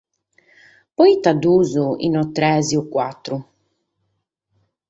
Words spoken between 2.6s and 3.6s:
o bator?